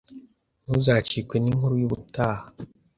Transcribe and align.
Ntuzacikwe 0.63 1.35
n’inkuru 1.39 1.73
y 1.81 1.85
ubutaha 1.87 2.45